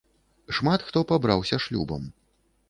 [0.59, 2.09] Шмат хто пабраўся шлюбам.